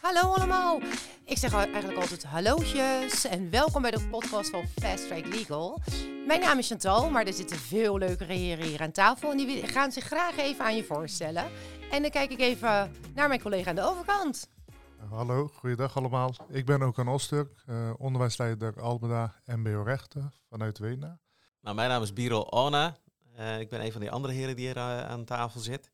[0.00, 0.80] Hallo allemaal.
[1.24, 5.80] Ik zeg eigenlijk altijd hallootjes en welkom bij de podcast van Fast Track Legal.
[6.26, 9.66] Mijn naam is Chantal, maar er zitten veel leukere heren hier aan tafel en die
[9.66, 11.44] gaan zich graag even aan je voorstellen.
[11.90, 14.48] En dan kijk ik even naar mijn collega aan de overkant.
[15.10, 16.34] Hallo, goeiedag allemaal.
[16.48, 21.18] Ik ben ook een Osturk, uh, onderwijsleider Albeda MBO Rechten vanuit Wena.
[21.60, 22.96] Nou, mijn naam is Biro Ona.
[23.38, 25.90] Uh, ik ben een van die andere heren die hier uh, aan tafel zit.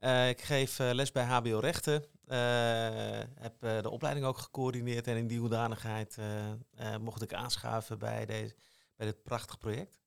[0.00, 2.11] Uh, ik geef les bij HBO Rechten.
[3.40, 6.16] Heb de opleiding ook gecoördineerd en in die hoedanigheid
[7.00, 8.54] mocht ik aanschuiven bij, deze,
[8.96, 9.98] bij dit prachtig project.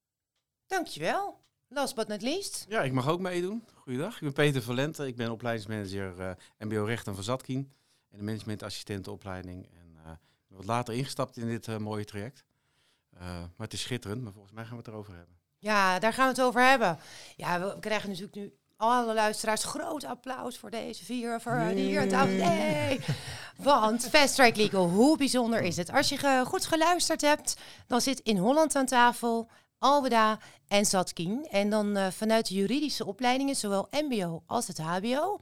[0.67, 1.43] Dankjewel.
[1.67, 2.65] Last but not least.
[2.69, 3.63] Ja, ik mag ook meedoen.
[3.73, 5.07] Goeiedag, ik ben Peter Valente.
[5.07, 7.73] Ik ben opleidingsmanager MBO Rechten van Zatkin
[8.09, 9.65] en de managementassistentenopleiding.
[9.65, 12.45] En wat later ingestapt in dit mooie traject.
[13.19, 15.35] maar het is schitterend, maar volgens mij gaan we het erover hebben.
[15.57, 16.99] Ja, daar gaan we het over hebben.
[17.35, 21.75] Ja, we krijgen natuurlijk nu alle luisteraars groot applaus voor deze vier, voor nee.
[21.75, 22.33] hier aan tafel.
[22.33, 22.99] Nee.
[23.57, 25.91] Want Fast Track Legal, hoe bijzonder is het?
[25.91, 31.47] Als je goed geluisterd hebt, dan zit in Holland aan tafel Albeda en Zatkin.
[31.49, 35.39] En dan uh, vanuit de juridische opleidingen, zowel MBO als het HBO.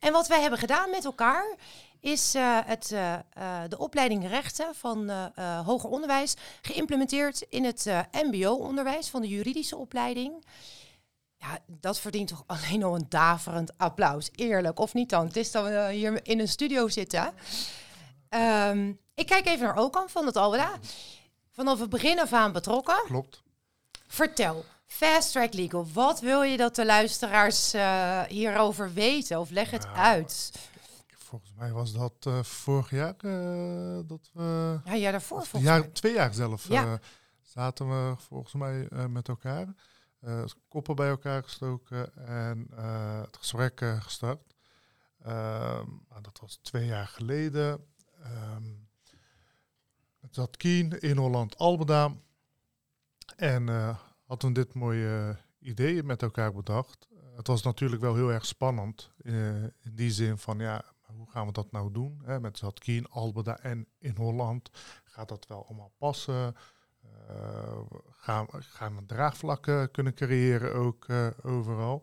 [0.00, 1.56] En wat wij hebben gedaan met elkaar,
[2.00, 3.14] is uh, het, uh,
[3.68, 5.10] de opleiding rechten van
[5.64, 10.44] hoger onderwijs geïmplementeerd in het MBO-onderwijs van de juridische opleiding.
[11.40, 14.30] Ja, dat verdient toch alleen al een daverend applaus.
[14.34, 15.26] Eerlijk, of niet dan?
[15.26, 17.32] Het is dan we hier in een studio zitten.
[18.30, 20.78] Um, ik kijk even naar Okan van het Alweda.
[21.52, 23.02] Vanaf het begin af aan betrokken.
[23.04, 23.42] Klopt.
[24.06, 29.40] Vertel, Fast Track Legal, wat wil je dat de luisteraars uh, hierover weten?
[29.40, 30.52] Of leg het uit.
[31.16, 34.80] Volgens mij was dat uh, vorig jaar uh, dat we...
[34.84, 35.88] Ja, ja daarvoor volgens jaar, mij.
[35.88, 36.98] Twee jaar zelf ja.
[37.42, 39.66] zaten we volgens mij met elkaar.
[40.24, 44.54] Uh, koppen bij elkaar gestoken en uh, het gesprek uh, gestart.
[45.26, 47.86] Um, dat was twee jaar geleden.
[48.54, 48.88] Um,
[50.20, 52.14] het zat Kien in Holland Albeda.
[53.36, 53.68] En
[54.24, 57.08] had toen dit mooie idee met elkaar bedacht.
[57.36, 59.10] het was natuurlijk wel heel erg spannend.
[59.22, 60.84] in die zin van ja,
[61.16, 62.22] hoe gaan we dat nou doen?
[62.24, 62.40] Hè?
[62.40, 64.70] Met Zatkien, Albeda en in Holland.
[65.04, 66.54] Gaat dat wel allemaal passen?
[67.30, 72.02] Uh, gaan, gaan we draagvlakken kunnen creëren ook uh, overal.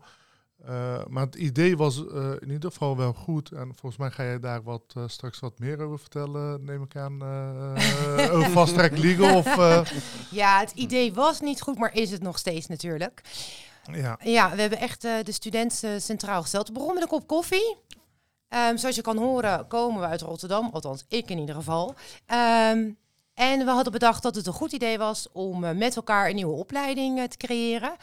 [0.70, 1.98] Uh, maar het idee was
[2.40, 3.52] in ieder geval wel goed.
[3.52, 7.24] En volgens mij ga je daar wat, straks wat meer over vertellen, neem ik aan.
[8.36, 9.38] over Fast Track Legal.
[9.38, 9.56] Of,
[10.32, 13.22] ja, het idee was niet goed, maar is het nog steeds natuurlijk.
[13.92, 16.68] Ja, ja we hebben echt de studenten centraal gesteld.
[16.68, 17.76] We begonnen met een kop koffie.
[18.50, 21.96] Um, zoals je kan horen komen we uit Rotterdam, althans ik in ieder geval.
[22.72, 22.98] Um,
[23.36, 26.36] en we hadden bedacht dat het een goed idee was om uh, met elkaar een
[26.36, 27.96] nieuwe opleiding uh, te creëren.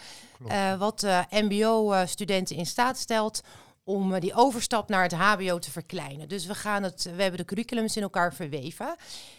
[0.47, 3.41] Uh, wat MBO-studenten in staat stelt
[3.85, 6.29] om die overstap naar het HBO te verkleinen.
[6.29, 8.97] Dus we, gaan het, we hebben de curriculums in elkaar verweven.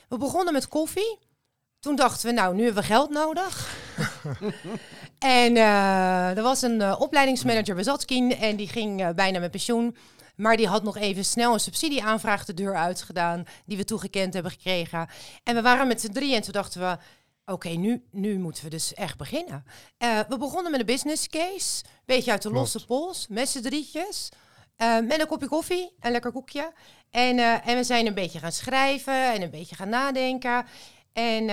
[0.10, 1.20] We begonnen met koffie.
[1.80, 3.78] Toen dachten we, nou, nu hebben we geld nodig.
[5.20, 5.58] en
[6.38, 9.96] er was een opleidingsmanager bij Zatkin en die ging bijna met pensioen.
[10.36, 14.52] Maar die had nog even snel een subsidieaanvraag de deur uitgedaan, die we toegekend hebben
[14.52, 15.08] gekregen.
[15.44, 16.98] En we waren met z'n drieën en toen dachten we,
[17.46, 19.66] oké, nu, nu moeten we dus echt beginnen.
[19.98, 22.74] Uh, we begonnen met een business case, beetje uit de Klopt.
[22.74, 24.30] losse pols, met z'n drietjes.
[24.78, 26.74] Uh, met een kopje koffie, een lekker koekje.
[27.10, 30.66] En, uh, en we zijn een beetje gaan schrijven en een beetje gaan nadenken.
[31.14, 31.50] En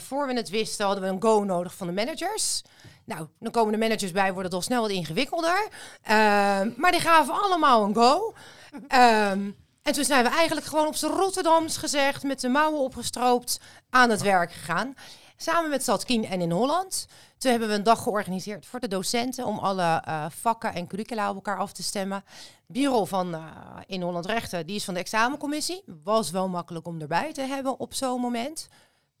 [0.00, 2.62] voor we het wisten hadden we een go nodig van de managers.
[3.04, 5.62] Nou, dan komen de managers bij, wordt het al snel wat ingewikkelder.
[5.62, 8.34] Um, maar die gaven allemaal een go.
[8.74, 13.60] Um, en toen zijn we eigenlijk gewoon op z'n Rotterdams gezegd, met de mouwen opgestroopt,
[13.90, 14.94] aan het werk gegaan.
[15.36, 17.06] Samen met Zatkin en in Holland.
[17.38, 21.28] Toen hebben we een dag georganiseerd voor de docenten om alle uh, vakken en curricula
[21.28, 22.24] op elkaar af te stemmen.
[22.66, 23.44] Bureau van uh,
[23.86, 25.82] in Holland Rechten, die is van de examencommissie.
[26.02, 28.68] Was wel makkelijk om erbij te hebben op zo'n moment.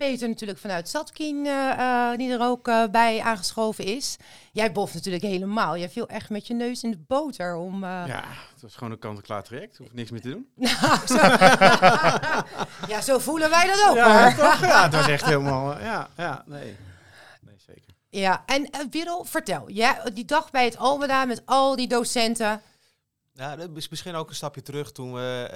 [0.00, 4.16] Peter natuurlijk vanuit Zatkin, uh, uh, die er ook uh, bij aangeschoven is.
[4.52, 5.76] Jij boft natuurlijk helemaal.
[5.76, 7.84] Jij viel echt met je neus in de boter om...
[7.84, 9.78] Ja, het was gewoon een kant-en-klaar traject.
[9.78, 10.48] Hoef niks meer te doen.
[11.06, 11.16] zo,
[12.86, 14.60] ja, zo voelen wij dat ook ja, toch?
[14.60, 15.80] ja, het was echt helemaal...
[15.80, 16.76] Ja, ja, nee.
[17.40, 17.94] Nee, zeker.
[18.08, 19.68] Ja, en Wirrel, vertel.
[19.68, 22.62] Ja, die dag bij het Albeda met al die docenten...
[23.32, 25.48] Ja, dat is misschien ook een stapje terug toen we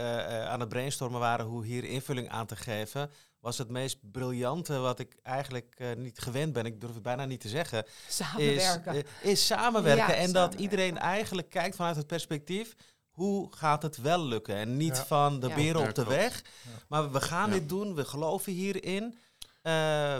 [0.48, 3.10] aan het brainstormen waren hoe hier invulling aan te geven
[3.44, 6.64] was het meest briljante wat ik eigenlijk uh, niet gewend ben.
[6.64, 7.84] Ik durf het bijna niet te zeggen.
[8.08, 8.94] Samenwerken.
[8.94, 10.06] Is, uh, is samenwerken.
[10.06, 10.50] Ja, en samenwerken.
[10.50, 12.74] dat iedereen eigenlijk kijkt vanuit het perspectief.
[13.10, 14.54] Hoe gaat het wel lukken?
[14.54, 15.04] En niet ja.
[15.04, 16.44] van de beren op de weg.
[16.88, 17.94] Maar we gaan dit doen.
[17.94, 19.04] We geloven hierin.
[19.04, 19.12] Uh,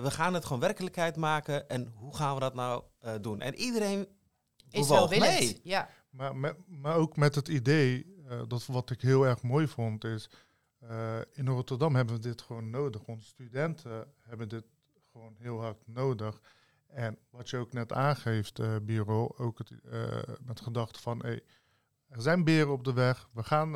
[0.03, 1.69] we gaan het gewoon werkelijkheid maken.
[1.69, 2.83] En hoe gaan we dat nou
[3.21, 3.41] doen?
[3.41, 4.09] En iedereen
[4.71, 5.61] is wel mee.
[5.63, 5.89] Ja.
[6.11, 8.07] Maar, met, maar ook met het idee,
[8.49, 10.29] dat wat ik heel erg mooi vond, is
[11.33, 13.05] in Rotterdam hebben we dit gewoon nodig.
[13.05, 14.65] Onze studenten hebben dit
[15.13, 16.41] gewoon heel hard nodig.
[16.87, 19.73] En wat je ook net aangeeft, uh, Biro, ook het,
[20.45, 21.43] met gedachte van hey,
[22.09, 23.71] er zijn beren op de weg, we gaan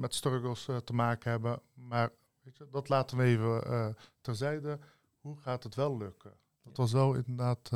[0.00, 2.10] met struggles te maken hebben, maar
[2.42, 4.78] weet je, dat laten we even terzijde.
[5.20, 6.32] Hoe gaat het wel lukken?
[6.62, 7.68] Dat was wel inderdaad.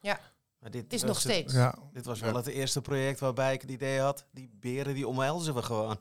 [0.00, 0.20] ja.
[0.66, 1.52] Maar dit is nog steeds.
[1.52, 1.74] Ja.
[1.92, 5.54] Dit was wel het eerste project waarbij ik het idee had, die beren die omhelzen
[5.54, 5.98] we gewoon.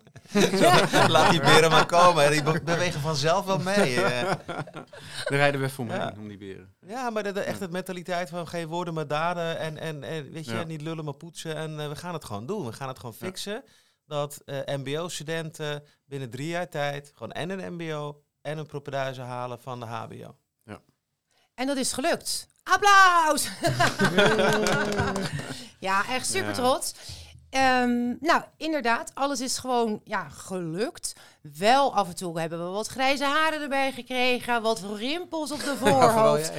[1.07, 2.31] laat die beren maar komen.
[2.31, 3.95] Die bewegen vanzelf wel mee.
[3.95, 4.35] Daar
[5.27, 6.75] rijden we voor mee om die beren.
[6.87, 9.57] Ja, maar de, echt het mentaliteit van geen woorden maar daden.
[9.57, 11.55] En, en, en weet je, niet lullen maar poetsen.
[11.55, 12.65] En uh, we gaan het gewoon doen.
[12.65, 13.63] We gaan het gewoon fixen.
[14.05, 19.59] Dat uh, mbo-studenten binnen drie jaar tijd gewoon en een mbo en een propeduizen halen
[19.61, 20.37] van de hbo.
[20.63, 20.81] Ja.
[21.53, 22.53] En dat is gelukt.
[22.65, 23.49] Applaus!
[25.87, 26.93] ja, echt super trots.
[27.55, 31.13] Ehm, nou, inderdaad, alles is gewoon ja, gelukt.
[31.57, 35.75] Wel af en toe hebben we wat grijze haren erbij gekregen, wat rimpels op de
[35.77, 36.51] voorhoofd.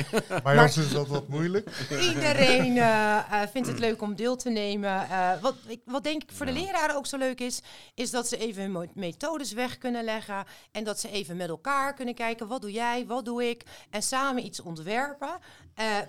[0.45, 1.71] maar ons is dat wat moeilijk.
[1.91, 5.07] Iedereen uh, vindt het leuk om deel te nemen.
[5.11, 5.55] Uh, wat,
[5.85, 7.61] wat denk ik voor de leraren ook zo leuk is,
[7.95, 10.45] is dat ze even hun methodes weg kunnen leggen.
[10.73, 13.63] En dat ze even met elkaar kunnen kijken, wat doe jij, wat doe ik?
[13.91, 15.39] En samen iets ontwerpen.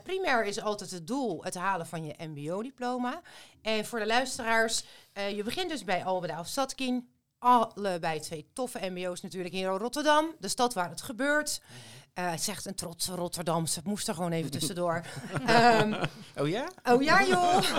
[0.04, 3.22] Primair is altijd het doel het halen van je mbo-diploma.
[3.62, 4.84] En voor de luisteraars,
[5.14, 7.10] je begint dus bij Albeda of Satkin
[7.40, 11.62] allebei twee toffe mbo's natuurlijk hier in Rotterdam, de stad waar het gebeurt.
[12.20, 15.06] Uh, zegt een trotse Rotterdamse, moest er gewoon even tussendoor.
[15.50, 15.96] um,
[16.42, 16.70] oh ja?
[16.84, 17.78] Oh ja, joh.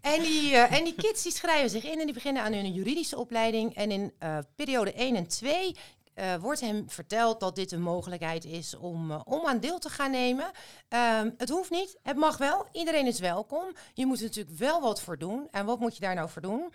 [0.00, 2.72] en, die, uh, en die kids die schrijven zich in en die beginnen aan hun
[2.72, 3.74] juridische opleiding.
[3.74, 5.76] En in uh, periode 1 en 2
[6.14, 9.88] uh, wordt hem verteld dat dit een mogelijkheid is om, uh, om aan deel te
[9.88, 10.44] gaan nemen.
[10.44, 12.66] Um, het hoeft niet, het mag wel.
[12.72, 13.64] Iedereen is welkom.
[13.94, 15.48] Je moet er natuurlijk wel wat voor doen.
[15.50, 16.72] En wat moet je daar nou voor doen?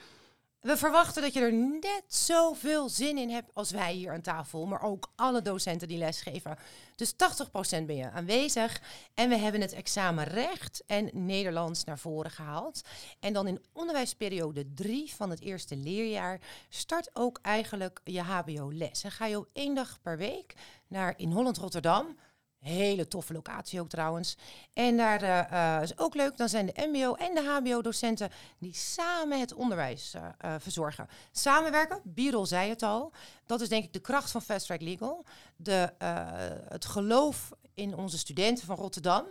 [0.59, 4.65] We verwachten dat je er net zoveel zin in hebt als wij hier aan tafel,
[4.65, 6.57] maar ook alle docenten die lesgeven.
[6.95, 7.15] Dus 80%
[7.85, 8.81] ben je aanwezig
[9.13, 12.81] en we hebben het examen recht en Nederlands naar voren gehaald.
[13.19, 16.39] En dan in onderwijsperiode 3 van het eerste leerjaar
[16.69, 19.03] start ook eigenlijk je HBO-les.
[19.03, 20.53] En ga je op één dag per week
[20.87, 22.17] naar in Holland Rotterdam
[22.59, 24.37] Hele toffe locatie ook trouwens.
[24.73, 29.39] En daar uh, is ook leuk, dan zijn de MBO en de HBO-docenten die samen
[29.39, 31.07] het onderwijs uh, verzorgen.
[31.31, 33.11] Samenwerken, Birol zei het al,
[33.45, 35.25] dat is denk ik de kracht van Fast Track Legal.
[35.55, 35.93] De,
[36.67, 39.25] het geloof in onze studenten van Rotterdam.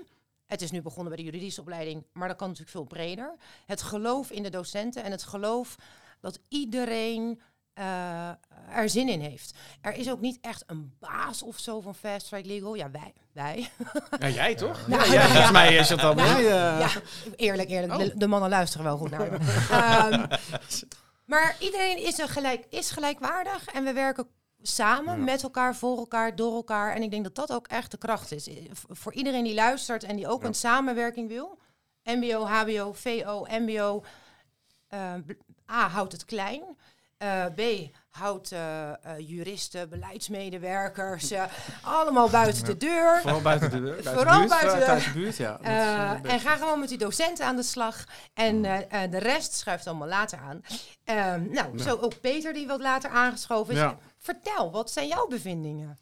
[0.47, 3.37] Het is nu begonnen bij de juridische opleiding, maar dat kan natuurlijk veel breder.
[3.67, 5.77] Het geloof in de docenten en het geloof
[6.21, 7.41] dat iedereen
[7.79, 8.29] uh,
[8.77, 9.55] er zin in heeft.
[9.81, 12.75] Er is ook niet echt een baas of zo van Fast Track Legal.
[12.75, 13.13] Ja, wij.
[13.33, 13.71] wij.
[14.19, 14.85] Ja, jij toch?
[14.89, 16.17] Ja, ja, ja, volgens mij is het dan.
[16.17, 16.89] Ja, ja,
[17.37, 18.21] eerlijk, eerlijk.
[18.21, 19.39] De, mannen luisteren wel goed naar me.
[20.13, 20.27] um,
[21.33, 24.27] maar iedereen is, een gelijk, is gelijkwaardig en we werken
[24.63, 26.95] samen met elkaar, voor elkaar, door elkaar.
[26.95, 28.49] En ik denk dat dat ook echt de kracht is.
[28.73, 31.59] Voor iedereen die luistert en die ook een samenwerking wil.
[32.05, 34.05] MBO, HBO, VO, MBO.
[34.95, 35.15] Uh,
[35.71, 36.63] A houdt het klein.
[37.23, 37.61] Uh, B,
[38.11, 41.33] houdt uh, uh, juristen, beleidsmedewerkers,
[41.83, 43.21] allemaal buiten de deur.
[43.21, 44.03] Vooral buiten de deur.
[44.03, 45.59] Vooral buiten de buurt, ja.
[46.23, 48.05] en ga gewoon met die docenten aan de slag.
[48.35, 48.63] En
[49.11, 50.61] de rest schuift allemaal later aan.
[51.05, 53.93] Ehm, nou, zo ook Peter die wat later aangeschoven is.
[54.19, 55.99] Vertel, wat zijn jouw bevindingen?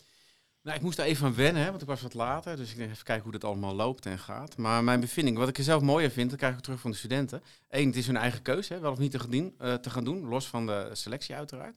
[0.66, 2.56] Nou, ik moest daar even aan wennen, hè, want ik was wat later.
[2.56, 4.56] Dus ik denk even kijken hoe dat allemaal loopt en gaat.
[4.56, 6.96] Maar mijn bevinding, wat ik er zelf mooier vind, dat krijg ik terug van de
[6.96, 7.42] studenten.
[7.68, 9.90] Eén, het is hun eigen keuze, hè, wel of niet te gaan, doen, uh, te
[9.90, 11.76] gaan doen, los van de selectie uiteraard.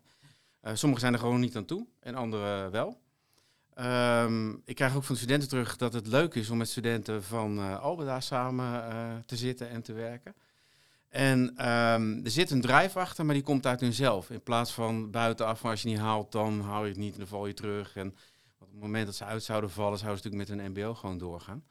[0.64, 3.00] Uh, sommigen zijn er gewoon niet aan toe en anderen wel.
[3.80, 7.24] Um, ik krijg ook van de studenten terug dat het leuk is om met studenten
[7.24, 10.36] van uh, Albeda samen te zitten en te werken.
[11.10, 14.30] En um, er zit een drijf achter, maar die komt uit hunzelf.
[14.30, 17.28] In plaats van buitenaf, als je niet haalt, dan hou je het niet en dan
[17.28, 17.96] val je terug.
[17.96, 18.16] En
[18.60, 21.18] op het moment dat ze uit zouden vallen, zouden ze natuurlijk met hun MBO gewoon
[21.18, 21.64] doorgaan.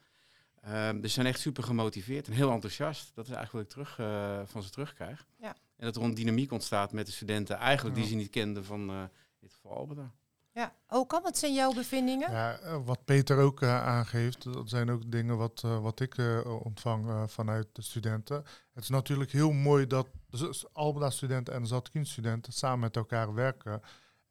[0.67, 3.11] Um, dus ze zijn echt super gemotiveerd en heel enthousiast.
[3.15, 5.25] Dat is eigenlijk wat ik terug, uh, van ze terugkrijg.
[5.37, 5.55] Ja.
[5.75, 8.89] En dat er een dynamiek ontstaat met de studenten, eigenlijk die ze niet kenden van
[8.89, 10.11] uh, in dit geval Albeda.
[10.51, 12.31] Ja, ook kan wat zijn jouw bevindingen?
[12.31, 16.17] Ja, eh, wat Peter ook uh, aangeeft, dat zijn ook dingen wat, uh, wat ik
[16.63, 18.43] ontvang vanuit de studenten.
[18.73, 23.81] Het is natuurlijk heel mooi dat dus Albeda-studenten en Zatkin-studenten samen met elkaar werken.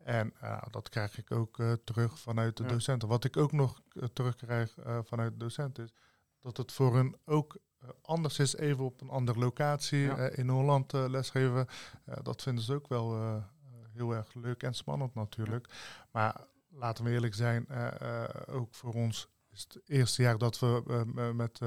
[0.08, 2.68] En uh, dat krijg ik ook uh, terug vanuit de ja.
[2.68, 3.08] docenten.
[3.08, 4.74] Wat ik ook nog uh, terugkrijg
[5.04, 5.92] vanuit de docenten is
[6.40, 7.56] dat het voor hun ook
[8.02, 10.16] anders is, even op een andere locatie ja.
[10.16, 11.66] in Holland lesgeven.
[12.22, 13.42] dat vinden ze ook wel
[13.92, 15.68] heel erg leuk en spannend natuurlijk.
[16.10, 17.66] Maar laten we eerlijk zijn,
[18.46, 21.60] ook voor ons is het eerste jaar dat we met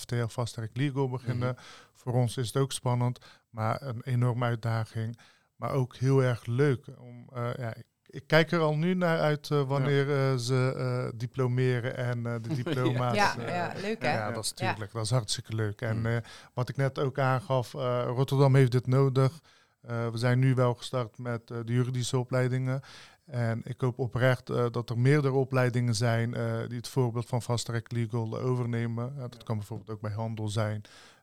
[0.00, 1.48] FTL Fast Track Legal beginnen.
[1.48, 1.90] Mm -hmm.
[1.92, 3.18] Voor ons is het ook spannend,
[3.50, 5.18] maar een enorme uitdaging.
[5.62, 6.86] Maar ook heel erg leuk.
[6.98, 12.22] Om, uh, ja, ik, ik kijk er al nu naar uit wanneer ze diplomeren en
[12.22, 13.14] de diploma's.
[13.14, 14.12] ja, ja, leuk hè?
[14.12, 15.80] Ja, dat is natuurlijk, dat is hartstikke leuk.
[15.80, 16.20] En mm.
[16.54, 17.72] wat ik net ook aangaf,
[18.06, 19.40] Rotterdam heeft dit nodig.
[19.80, 22.82] we zijn nu wel gestart met de juridische opleidingen.
[23.24, 27.42] En ik hoop oprecht uh, dat er meerdere opleidingen zijn uh, die het voorbeeld van
[27.42, 29.16] Fast Track Legal overnemen.
[29.16, 30.82] dat kan bijvoorbeeld ook bij handel zijn.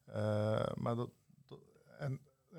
[0.09, 0.15] Uh,
[0.75, 1.09] maar dat,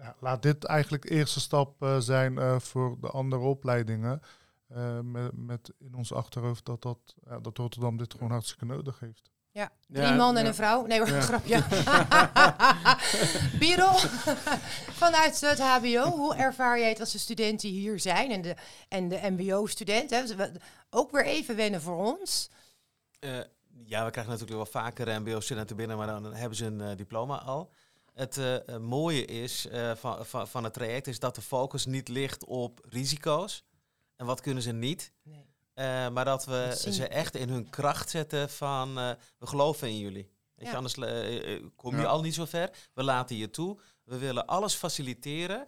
[0.02, 4.20] ja, laat dit eigenlijk de eerste stap zijn voor de andere opleidingen.
[5.02, 9.30] met, met in ons achterhoofd dat, dat, dat Rotterdam dit gewoon hartstikke nodig heeft.
[9.52, 10.86] Ja, drie man en een vrouw.
[10.86, 11.62] Nee, hoor, grapje.
[13.58, 13.92] Biro,
[15.02, 18.56] vanuit het HBO, hoe ervaar jij het als de studenten hier zijn en de,
[18.88, 20.60] en de MBO-studenten?
[20.90, 22.50] Ook weer even wennen voor ons.
[23.20, 23.38] Uh,
[23.84, 27.42] ja, we krijgen natuurlijk wel vaker MBO-studenten binnen, maar dan hebben ze een uh, diploma
[27.42, 27.72] al.
[28.12, 32.44] Het uh, mooie is van, van, van het traject is dat de focus niet ligt
[32.44, 33.64] op risico's.
[34.16, 35.12] En wat kunnen ze niet?
[35.22, 35.50] Nee.
[35.80, 39.98] Uh, maar dat we ze echt in hun kracht zetten van uh, we geloven in
[39.98, 40.30] jullie.
[40.54, 42.70] Weet je, anders uh, kom je al niet zo ver.
[42.94, 43.78] We laten je toe.
[44.04, 45.66] We willen alles faciliteren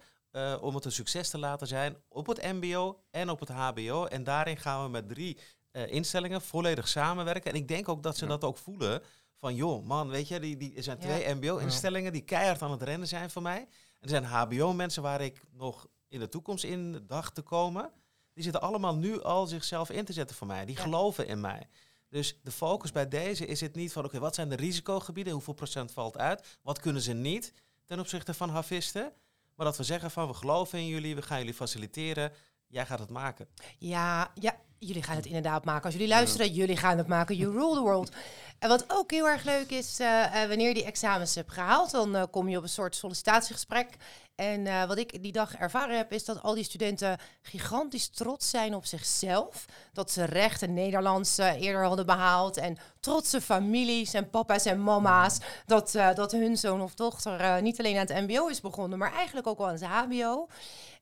[0.60, 4.04] om het een succes te laten zijn op het MBO en op het HBO.
[4.04, 5.38] En daarin gaan we met drie
[5.72, 7.50] instellingen volledig samenwerken.
[7.50, 9.02] En ik denk ook dat ze dat ook voelen.
[9.42, 12.82] Van joh, man, weet je, die, die, er zijn twee MBO-instellingen die keihard aan het
[12.82, 13.58] rennen zijn voor mij.
[13.58, 13.68] En
[14.00, 17.90] er zijn HBO-mensen waar ik nog in de toekomst in dacht te komen.
[18.34, 20.64] Die zitten allemaal nu al zichzelf in te zetten voor mij.
[20.64, 21.68] Die geloven in mij.
[22.08, 25.32] Dus de focus bij deze is het niet van, oké, wat zijn de risicogebieden?
[25.32, 26.58] Hoeveel procent valt uit?
[26.62, 27.52] Wat kunnen ze niet
[27.84, 29.12] ten opzichte van havisten?
[29.54, 32.32] Maar dat we zeggen van, we geloven in jullie, we gaan jullie faciliteren.
[32.72, 33.46] Jij gaat het maken.
[33.78, 35.84] Ja, ja, jullie gaan het inderdaad maken.
[35.84, 37.36] Als jullie luisteren, jullie gaan het maken.
[37.36, 38.12] You rule the world.
[38.58, 42.16] En wat ook heel erg leuk is, uh, wanneer je die examens hebt gehaald, dan
[42.16, 43.88] uh, kom je op een soort sollicitatiegesprek.
[44.34, 48.50] En uh, wat ik die dag ervaren heb, is dat al die studenten gigantisch trots
[48.50, 49.64] zijn op zichzelf.
[49.92, 52.56] Dat ze recht en Nederlands eerder hadden behaald.
[52.56, 55.38] En trotse families en papa's en mama's.
[55.66, 59.46] Dat, dat hun zoon of dochter niet alleen aan het MBO is begonnen, maar eigenlijk
[59.46, 60.48] ook al aan het HBO.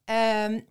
[0.04, 0.66] Um,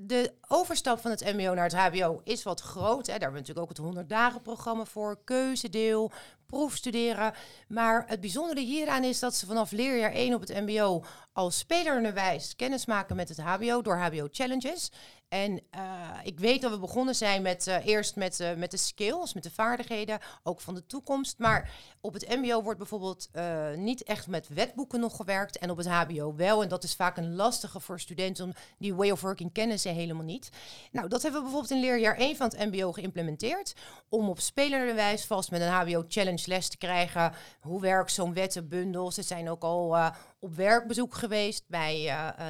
[0.00, 3.06] de overstap van het MBO naar het HBO is wat groot.
[3.06, 3.12] Hè.
[3.12, 6.12] Daar hebben we natuurlijk ook het 100 dagen programma voor, keuzedeel,
[6.46, 7.32] proefstuderen.
[7.68, 12.56] Maar het bijzondere hieraan is dat ze vanaf leerjaar 1 op het MBO als spelernerwijs
[12.56, 14.90] kennis maken met het HBO door HBO Challenges.
[15.28, 18.76] En uh, ik weet dat we begonnen zijn met uh, eerst met, uh, met de
[18.76, 21.38] skills, met de vaardigheden, ook van de toekomst.
[21.38, 23.28] Maar op het MBO wordt bijvoorbeeld
[23.76, 26.62] niet echt met wetboeken nog gewerkt en op het HBO wel.
[26.62, 30.24] En dat is vaak een lastige voor studenten, die way of working kennen ze helemaal
[30.24, 30.48] niet.
[30.92, 33.74] Nou, dat hebben we bijvoorbeeld in leerjaar 1 van het MBO geïmplementeerd.
[34.08, 37.32] Om op spelerwijs vast met een HBO Challenge les te krijgen.
[37.60, 39.12] Hoe werkt zo'n wettenbundel?
[39.12, 41.94] Ze zijn ook al op werkbezoek geweest bij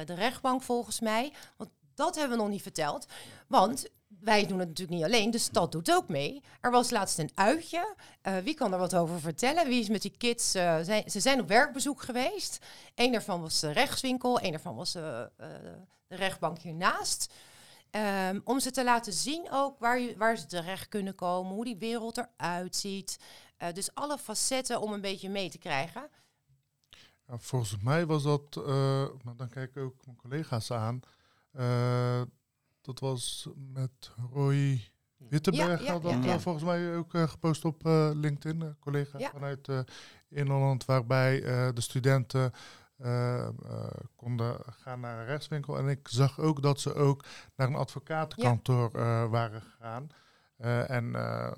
[0.05, 1.33] de rechtbank volgens mij.
[1.57, 3.07] Want dat hebben we nog niet verteld.
[3.47, 3.87] Want
[4.19, 6.43] wij doen het natuurlijk niet alleen, de stad doet ook mee.
[6.61, 7.95] Er was laatst een uitje.
[8.23, 9.67] Uh, wie kan er wat over vertellen?
[9.67, 10.51] Wie is met die kids?
[10.51, 12.65] Zijn, ze zijn op werkbezoek geweest.
[12.95, 15.23] Eén daarvan was de rechtswinkel, één daarvan was uh,
[16.07, 17.33] de rechtbank hiernaast.
[18.29, 21.77] Um, om ze te laten zien ook waar, waar ze terecht kunnen komen, hoe die
[21.77, 23.19] wereld eruit ziet.
[23.73, 26.09] dus alle facetten om een beetje mee te krijgen.
[27.27, 28.55] Volgens mij was dat,
[29.23, 31.01] maar dan kijk ik ook mijn collega's aan.
[31.57, 32.21] Uh,
[32.81, 35.83] dat was met Roy Wittenberg.
[35.83, 38.75] Ja, ja, dat volgens mij ook uh, gepost op uh, LinkedIn.
[38.79, 39.69] collega vanuit
[40.29, 41.41] Inland, waarbij
[41.73, 42.51] de studenten
[44.15, 45.77] konden gaan naar een rechtswinkel.
[45.77, 48.91] En ik zag ook dat ze ook naar een advocatenkantoor
[49.29, 50.09] waren gegaan.
[50.87, 51.11] en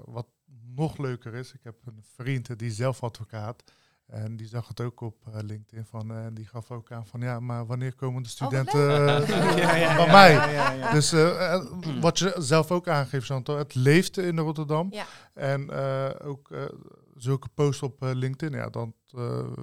[0.05, 0.27] wat
[0.75, 3.63] nog leuker is, ik heb een vriend die zelf advocaat
[4.09, 7.07] en die zag het ook op uh, LinkedIn van, en uh, die gaf ook aan
[7.07, 8.79] van ja, maar wanneer komen de oh, studenten
[9.57, 10.91] ja, ja, van mij?
[10.91, 11.61] Dus eh,
[11.99, 14.93] wat je zelf ook aangeeft, Chantal, het leeft in Rotterdam.
[15.33, 15.71] En
[16.21, 16.49] ook
[17.15, 18.89] zulke posts op LinkedIn, ja, dat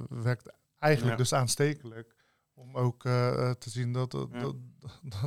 [0.08, 2.14] werkt eigenlijk dus aanstekelijk.
[2.54, 4.28] Om ook te zien dat, dat,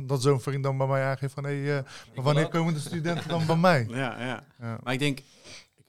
[0.04, 1.82] dat, zo'n vriend dan bij mij aangeeft van hé, hey,
[2.14, 3.86] maar wanneer komen de studenten dan bij mij?
[4.02, 4.20] Ja,
[4.58, 4.78] ja.
[4.82, 5.20] Maar ik denk,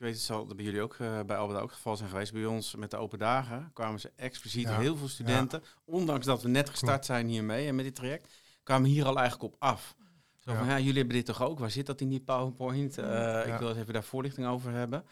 [0.01, 2.33] ik weet, het zal bij jullie ook uh, bij Albert ook het geval zijn geweest.
[2.33, 6.49] Bij ons met de open dagen kwamen ze expliciet heel veel studenten, ondanks dat we
[6.49, 9.95] net gestart zijn hiermee en met dit traject, kwamen hier al eigenlijk op af.
[10.35, 11.59] Zo van, ja, jullie hebben dit toch ook?
[11.59, 12.97] Waar zit dat in die PowerPoint?
[12.97, 15.05] Uh, ik wil eens even daar voorlichting over hebben.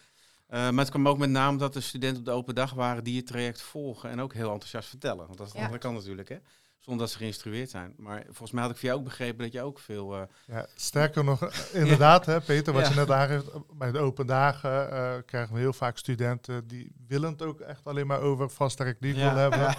[0.50, 3.04] Uh, maar het kwam ook met name dat de studenten op de open dag waren
[3.04, 5.26] die het traject volgen en ook heel enthousiast vertellen.
[5.26, 6.30] Want dat is de andere kant natuurlijk.
[6.30, 6.38] Hè?
[6.80, 7.94] zonder dat ze geïnstrueerd zijn.
[7.98, 10.16] Maar volgens mij had ik via jou ook begrepen dat je ook veel...
[10.16, 10.22] Uh...
[10.46, 13.46] Ja, sterker nog, inderdaad, hè, Peter, wat je net aangeeft,
[13.78, 17.86] bij de open dagen uh, krijgen we heel vaak studenten die willen het ook echt
[17.86, 19.76] alleen maar over vast legal ja, hebben.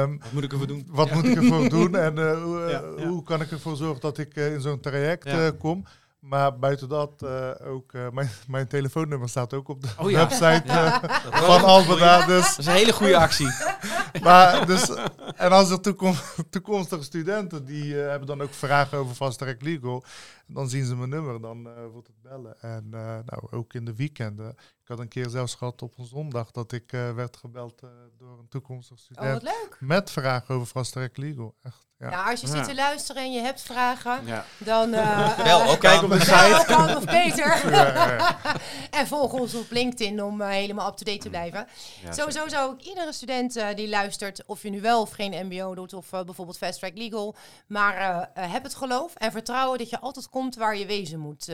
[0.00, 0.86] Um, wat moet ik ervoor doen?
[0.90, 4.34] Wat moet ik ervoor doen en uh, hoe, hoe, kan ik ervoor zorgen dat ik
[4.34, 5.84] in zo'n traject kom?
[6.26, 10.18] Maar buiten dat, uh, ook uh, mijn, mijn telefoonnummer staat ook op de oh, ja.
[10.18, 10.96] website uh,
[11.30, 12.26] van Albeda.
[12.26, 12.48] Dus.
[12.48, 13.48] Dat is een hele goede actie.
[14.22, 14.90] maar, dus,
[15.36, 16.14] en als er toekom
[16.50, 20.04] toekomstige studenten, die hebben dan ook vragen over Fast Track Legal.
[20.46, 22.60] Dan zien ze mijn nummer, dan wordt het bellen.
[22.60, 24.50] En nou, ook in de weekenden.
[24.50, 27.82] Ik had een keer zelfs gehad op een zondag dat ik werd gebeld
[28.18, 29.36] door een toekomstige oh, student.
[29.36, 29.76] Oh, leuk.
[29.80, 31.54] Met vragen over Fast Track Legal.
[31.62, 31.86] Echt.
[31.98, 32.10] Ja.
[32.10, 34.20] Nou, als je zit te luisteren en je hebt vragen,
[34.58, 34.94] dan...
[34.94, 36.64] Uh, Bel ook kijk op de site.
[36.66, 37.62] Kan of beter.
[38.98, 41.66] en volg ons op LinkedIn om uh, helemaal up-to-date te blijven.
[42.10, 45.74] Sowieso zou ik iedere student uh, die luistert, of je nu wel of geen mbo
[45.74, 47.34] doet, of bijvoorbeeld Fast Track Legal,
[47.66, 51.48] maar heb het geloof en vertrouwen dat je altijd komt waar je wezen moet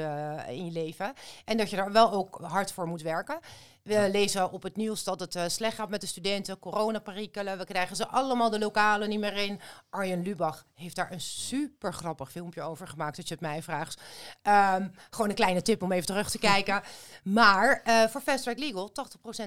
[0.49, 1.13] in je leven.
[1.45, 3.39] En dat je daar wel ook hard voor moet werken.
[3.83, 7.59] We lezen op het nieuws dat het uh, slecht gaat met de studenten, coronaperikelen.
[7.59, 9.61] We krijgen ze allemaal de lokalen niet meer in.
[9.91, 14.01] Arjen Lubach heeft daar een super grappig filmpje over gemaakt, dat je het mij vraagt.
[14.43, 16.83] Um, gewoon een kleine tip om even terug te kijken.
[17.23, 18.93] Maar uh, voor Fast Track Legal,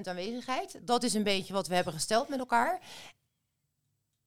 [0.02, 0.78] aanwezigheid.
[0.82, 2.80] Dat is een beetje wat we hebben gesteld met elkaar.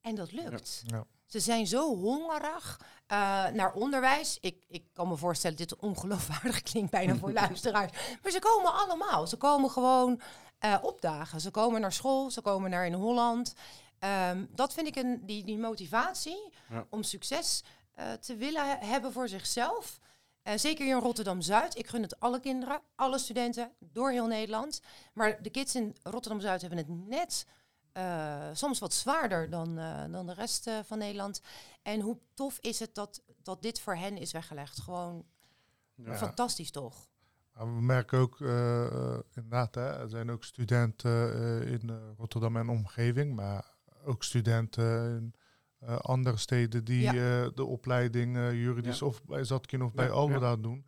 [0.01, 0.83] En dat lukt.
[0.85, 1.05] Ja.
[1.27, 2.79] Ze zijn zo hongerig
[3.11, 4.37] uh, naar onderwijs.
[4.41, 7.91] Ik, ik kan me voorstellen, dit ongeloofwaardig klinkt bijna voor luisteraars.
[8.21, 9.27] Maar ze komen allemaal.
[9.27, 10.21] Ze komen gewoon
[10.65, 11.41] uh, opdagen.
[11.41, 13.53] Ze komen naar school, ze komen naar in Holland.
[14.29, 16.53] Um, dat vind ik een, die, die motivatie
[16.89, 17.63] om succes
[17.99, 19.99] uh, te willen hebben voor zichzelf.
[20.55, 21.77] zeker hier in Rotterdam-Zuid.
[21.77, 24.81] Ik gun het alle kinderen, alle studenten, door heel Nederland.
[25.13, 27.45] Maar de kids in Rotterdam-Zuid hebben het net
[27.97, 31.41] uh, soms wat zwaarder dan, uh, dan de rest uh, van Nederland.
[31.81, 34.79] En hoe tof is het dat, dat dit voor hen is weggelegd?
[34.79, 35.25] Gewoon
[35.95, 36.15] ja.
[36.15, 37.09] fantastisch toch?
[37.53, 38.39] we merken ook
[39.33, 43.75] inderdaad, hè, er zijn ook studenten in Rotterdam en omgeving, maar
[44.05, 45.33] ook studenten in
[46.01, 47.49] andere steden die ja.
[47.49, 50.85] de opleiding juridisch of bij Zatkin of bij Almeda doen.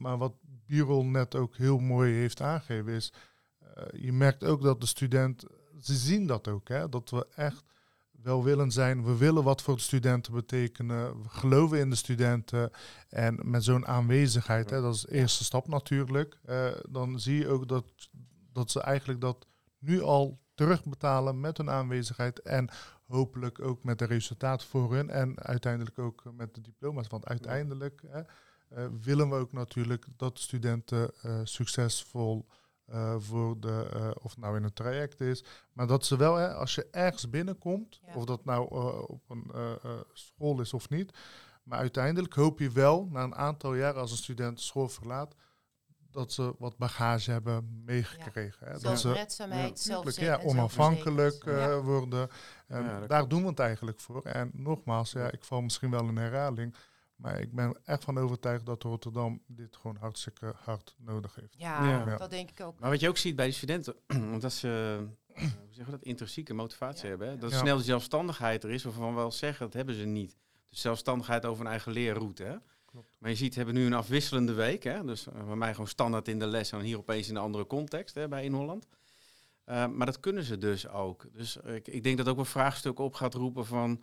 [0.00, 3.12] maar wat Birol net ook heel mooi heeft aangegeven is,
[3.92, 5.44] je merkt ook dat de student
[5.80, 7.64] ze zien dat ook, hè, dat we echt
[8.22, 9.04] welwillend zijn.
[9.04, 11.22] We willen wat voor de studenten betekenen.
[11.22, 12.70] We geloven in de studenten.
[13.08, 16.38] En met zo'n aanwezigheid, hè, dat is de eerste stap natuurlijk.
[16.48, 17.84] Uh, dan zie je ook dat,
[18.52, 19.46] dat ze eigenlijk dat
[19.78, 22.40] nu al terugbetalen met hun aanwezigheid.
[22.40, 22.68] En
[23.06, 25.10] hopelijk ook met de resultaten voor hun.
[25.10, 27.08] En uiteindelijk ook met de diploma's.
[27.08, 32.46] Want uiteindelijk hè, uh, willen we ook natuurlijk dat studenten uh, succesvol
[32.92, 35.44] uh, voor de, uh, of het nou in een traject is.
[35.72, 39.52] Maar dat ze wel, hè, als je ergens binnenkomt, of dat nou uh, op een
[40.12, 41.18] school is of niet.
[41.62, 45.34] Maar uiteindelijk hoop je wel, na een aantal jaar als een student de school verlaat,
[46.10, 48.66] dat ze wat bagage hebben meegekregen.
[48.66, 48.78] Ja.
[48.78, 49.26] Dat ze
[50.14, 51.44] ja, ja, onafhankelijk
[51.82, 52.28] worden.
[52.66, 54.22] En daar doen we het eigenlijk voor.
[54.24, 56.74] En nogmaals, ja, ik val misschien wel in herhaling.
[57.20, 61.54] Maar ik ben echt van overtuigd dat Rotterdam dit gewoon hartstikke hard nodig heeft.
[61.58, 62.80] Ja, dat denk ik ook.
[62.80, 63.96] Maar wat je ook ziet bij de studenten,
[64.34, 64.98] omdat ze
[65.36, 67.28] uh, hoe zeggen dat, intrinsieke motivatie hebben.
[67.28, 67.38] Hè?
[67.38, 70.36] Dat snel de zelfstandigheid er is, waarvan we wel zeggen, dat hebben ze niet.
[70.68, 72.42] Dus zelfstandigheid over een eigen leerroute.
[72.42, 72.56] Hè?
[72.84, 73.16] Klopt.
[73.18, 74.82] Maar je ziet, hebben nu een afwisselende week.
[74.82, 75.04] Hè?
[75.04, 77.66] Dus uh, bij mij gewoon standaard in de les en hier opeens in een andere
[77.66, 78.86] context hè, bij In Holland.
[79.66, 81.26] Uh, maar dat kunnen ze dus ook.
[81.32, 84.02] Dus ik, ik denk dat ook een vraagstuk op gaat roepen van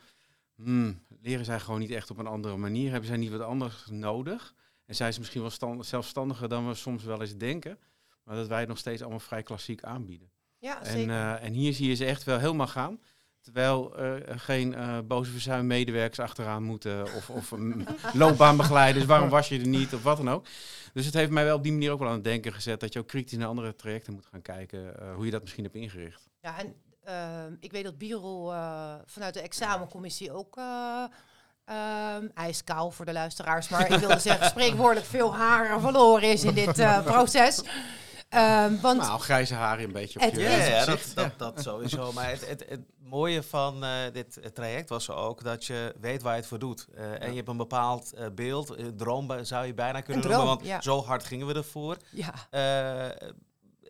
[0.63, 2.91] hmm, leren zij gewoon niet echt op een andere manier?
[2.91, 4.53] Hebben zij niet wat anders nodig?
[4.85, 7.79] En zijn ze misschien wel stand, zelfstandiger dan we soms wel eens denken,
[8.23, 10.31] maar dat wij het nog steeds allemaal vrij klassiek aanbieden.
[10.59, 12.99] Ja, en, uh, en hier zie je ze echt wel helemaal gaan.
[13.41, 17.53] Terwijl er uh, geen uh, boze verzuimmedewerkers achteraan moeten of, of
[18.13, 20.45] loopbaanbegeleiders, waarom was je er niet of wat dan ook.
[20.93, 22.93] Dus het heeft mij wel op die manier ook wel aan het denken gezet dat
[22.93, 26.29] je ook kritisch naar andere trajecten moet gaan kijken, hoe je dat misschien hebt ingericht.
[26.41, 26.75] Ja, en
[27.59, 33.91] ik weet dat Birol uh, vanuit de examencommissie ook uh, ijskaal voor de luisteraars, maar
[33.91, 37.61] ik wilde zeggen spreekwoordelijk veel haren verloren is in dit uh, proces.
[38.29, 42.11] Um, want nou, grijze haren een beetje op je ja, ja, dat, dat, dat, sowieso.
[42.11, 46.33] Maar het, het, het mooie van uh, dit traject was ook dat je weet waar
[46.33, 46.87] je het voor doet.
[46.95, 47.17] Uh, ja.
[47.17, 50.55] En je hebt een bepaald uh, beeld, een droom zou je bijna kunnen droom, noemen,
[50.55, 50.81] want ja.
[50.81, 51.97] zo hard gingen we ervoor.
[52.09, 52.33] Ja.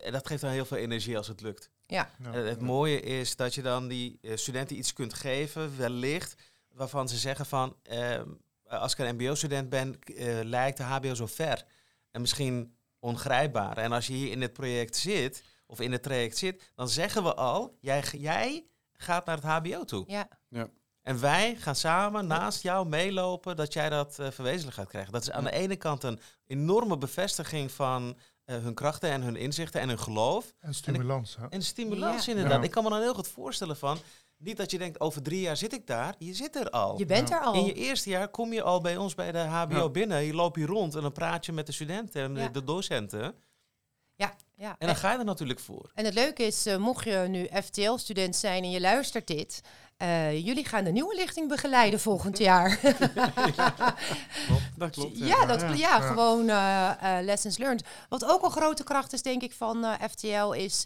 [0.02, 1.70] en dat geeft dan heel veel energie als het lukt.
[1.88, 2.10] Ja.
[2.22, 6.36] het mooie is dat je dan die uh, studenten iets kunt geven, wellicht,
[6.74, 8.22] waarvan ze zeggen van, uh,
[8.68, 11.66] als ik een mbo-student ben, uh, lijkt de hbo zo ver.
[12.12, 13.78] En misschien ongrijpbaar.
[13.78, 17.24] En als je hier in het project zit, of in het traject zit, dan zeggen
[17.24, 20.04] we al, jij, jij gaat naar het hbo toe.
[20.08, 20.28] Ja.
[20.50, 20.70] ja.
[21.02, 25.12] En wij gaan samen naast jou meelopen dat jij dat uh, verwezenlijk gaat krijgen.
[25.12, 28.18] Dat is aan de ene kant een enorme bevestiging van
[28.50, 30.54] uh, hun krachten en hun inzichten en hun geloof.
[30.60, 31.36] En stimulans.
[31.36, 32.34] En, en stimulans ja.
[32.34, 32.64] inderdaad.
[32.64, 33.98] Ik kan me dan heel goed voorstellen van...
[34.40, 36.16] Niet dat je denkt, over drie jaar zit ik daar.
[36.18, 36.98] Je zit er al.
[36.98, 37.54] Je bent er al.
[37.54, 40.24] In je eerste jaar kom je al bij ons bij de HBO binnen.
[40.24, 43.36] Je loopt hier rond en dan praat je met de studenten en de docenten.
[44.16, 44.76] Ja, ja.
[44.80, 45.92] En dan ga je er natuurlijk voor.
[45.94, 49.62] En het leuke is, uh, mocht je nu FTL-student zijn en je luistert dit...
[50.04, 52.80] Uh, jullie gaan de nieuwe lichting begeleiden volgend jaar.
[54.78, 55.18] dat klopt.
[55.18, 57.84] Ja, dat, ja, ja gewoon uh, lessons learned.
[58.10, 60.52] Wat ook een grote kracht is, denk ik, van FTL...
[60.52, 60.84] is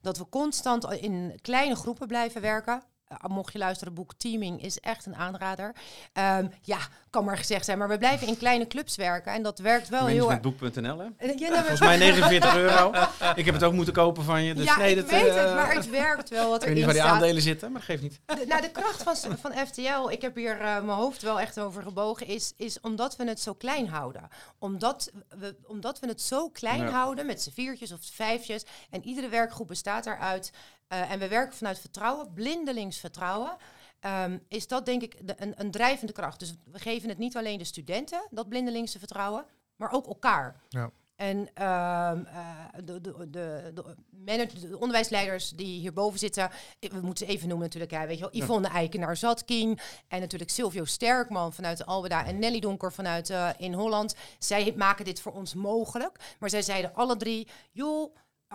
[0.00, 2.82] dat we constant in kleine groepen blijven werken.
[3.26, 5.74] Mocht je luisteren, boek Teaming is echt een aanrader.
[6.12, 6.78] Um, ja,
[7.10, 7.78] kan maar gezegd zijn.
[7.78, 9.32] Maar we blijven in kleine clubs werken.
[9.32, 10.40] En dat werkt wel heel erg.
[10.40, 11.04] Boek.nl, hè?
[11.26, 12.92] Ja, nou, Volgens mij 49 euro.
[13.34, 14.54] Ik heb het ook moeten kopen van je.
[14.54, 16.50] Dus ja, nee, ik dat, weet uh, het, maar het werkt wel.
[16.50, 18.20] Wat ik weet niet waar die aandelen zitten, maar dat geeft niet.
[18.26, 21.82] De, nou, de kracht van, van FTL, ik heb hier mijn hoofd wel echt over
[21.82, 24.28] gebogen, is, is omdat we het zo klein houden.
[24.58, 26.90] Omdat we, omdat we het zo klein ja.
[26.90, 28.64] houden, met z'n viertjes of vijfjes.
[28.90, 30.52] En iedere werkgroep bestaat daaruit.
[30.92, 33.56] Uh, en we werken vanuit vertrouwen, blindelings vertrouwen.
[34.00, 36.38] Um, is dat denk ik de, een, een, drijvende kracht.
[36.38, 39.44] Dus we geven het niet alleen de studenten, dat blindelingse vertrouwen,
[39.76, 40.62] maar ook elkaar.
[40.68, 40.90] Ja.
[41.18, 47.26] En um, uh, de, de, de, de, manager, de onderwijsleiders die hierboven zitten, we moeten
[47.26, 48.74] ze even noemen natuurlijk, hè, weet je wel, Yvonne ja.
[48.74, 54.14] Eikenaar Zatkin en natuurlijk Silvio Sterkman vanuit Albeda en Nelly Donker vanuit uh, in Holland.
[54.38, 58.14] Zij maken dit voor ons mogelijk, maar zij zeiden alle drie, joh,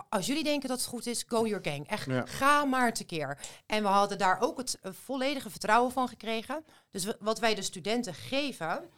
[0.10, 1.88] als jullie denken dat het goed is, go your gang.
[1.88, 2.25] Echt, ja.
[2.25, 3.39] ga maar tekeer.
[3.65, 6.65] En we hadden daar ook het uh, volledige vertrouwen van gekregen.
[6.89, 8.89] Dus wat wij de studenten geven,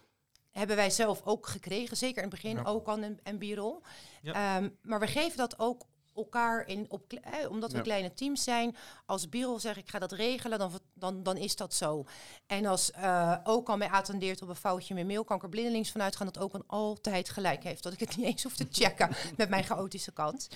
[0.50, 1.96] hebben wij zelf ook gekregen.
[1.96, 2.62] Zeker in het begin, ja.
[2.62, 3.82] ook aan en, en Birol.
[4.22, 4.56] Ja.
[4.56, 5.82] Um, maar we geven dat ook
[6.16, 7.82] elkaar in, op, eh, omdat we ja.
[7.82, 8.76] kleine teams zijn.
[9.06, 12.04] Als Birol zegt, ik ga dat regelen, dan, dan, dan is dat zo.
[12.46, 15.48] En als uh, ook al mij attendeert op een foutje mijn mail, kan ik er
[15.48, 17.82] blindelings vanuit gaan dat ook een altijd gelijk heeft.
[17.82, 20.48] Dat ik het niet eens hoef te checken met mijn chaotische kant.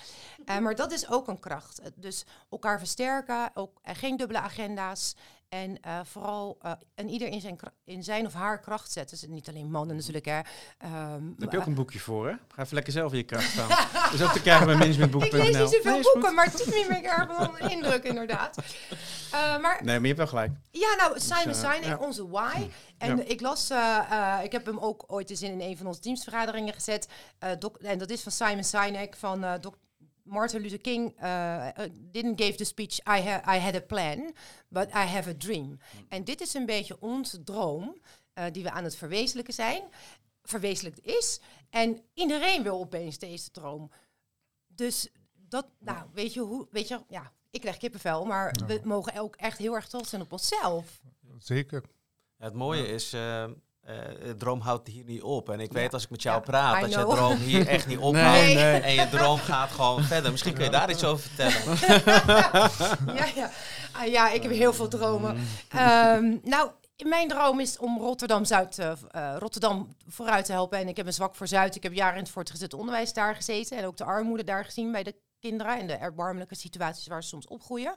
[0.44, 1.80] Uh, maar dat is ook een kracht.
[1.94, 5.14] Dus elkaar versterken, ook, uh, geen dubbele agenda's.
[5.50, 9.18] En uh, vooral uh, en ieder in zijn, in zijn of haar kracht zetten.
[9.20, 10.24] Dus niet alleen mannen natuurlijk.
[10.24, 10.38] Hè.
[10.38, 10.44] Um,
[10.82, 12.34] Daar heb je ook een boekje voor, hè?
[12.48, 13.68] Ga even lekker zelf in je kracht staan.
[14.10, 15.28] dus ook te krijgen bij managementboek.nl.
[15.28, 18.56] Ik lees niet zoveel nee, boeken, maar Team ik erg wel een indruk inderdaad.
[18.58, 20.52] Uh, maar, nee, maar je hebt wel gelijk.
[20.70, 21.96] Ja, nou, Simon dus, Sinek, ja.
[21.96, 22.68] onze why.
[22.98, 23.22] En ja.
[23.22, 23.70] ik las,
[24.42, 27.08] ik heb hem ook ooit eens in een van onze teamsvergaderingen gezet.
[27.80, 29.68] en dat is van Simon Sinek, van Dr.
[30.24, 31.68] Martin Luther King uh,
[32.10, 34.34] didn't give the speech I, ha I had a plan,
[34.68, 35.66] but I have a dream.
[35.66, 35.78] Mm.
[36.08, 38.00] En dit is een beetje onze droom
[38.34, 39.82] uh, die we aan het verwezenlijken zijn.
[40.42, 41.40] Verwezenlijkt is.
[41.70, 43.90] En iedereen wil opeens deze droom.
[44.66, 48.66] Dus dat, nou, weet je hoe, weet je, ja, ik krijg kippenvel, maar ja.
[48.66, 51.00] we mogen ook echt heel erg trots zijn op onszelf.
[51.38, 51.82] Zeker.
[52.36, 53.50] Ja, het mooie is, uh,
[53.90, 55.50] uh, droom houdt hier niet op.
[55.50, 55.78] En ik ja.
[55.78, 57.10] weet als ik met jou ja, praat, I dat know.
[57.10, 58.40] je droom hier echt niet ophoudt.
[58.40, 58.80] Nee, nee.
[58.80, 60.30] En je droom gaat gewoon verder.
[60.30, 61.78] Misschien kun je daar iets over vertellen.
[63.18, 63.50] ja, ja.
[63.96, 65.36] Uh, ja, ik heb heel veel dromen.
[65.76, 66.70] Um, nou,
[67.04, 68.92] mijn droom is om Rotterdam Zuid, uh,
[69.38, 70.78] Rotterdam vooruit te helpen.
[70.78, 71.76] En ik heb een zwak voor Zuid.
[71.76, 73.76] Ik heb jaren in het voortgezet onderwijs daar gezeten.
[73.76, 75.78] En ook de armoede daar gezien bij de kinderen.
[75.78, 77.94] En de erbarmelijke situaties waar ze soms opgroeien.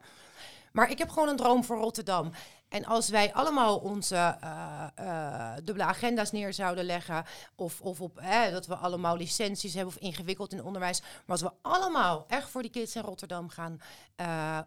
[0.72, 2.32] Maar ik heb gewoon een droom voor Rotterdam.
[2.74, 8.18] En als wij allemaal onze uh, uh, dubbele agenda's neer zouden leggen, of, of op
[8.18, 12.50] eh, dat we allemaal licenties hebben of ingewikkeld in onderwijs, maar als we allemaal echt
[12.50, 13.82] voor die kids in Rotterdam gaan,
[14.22, 14.60] uh,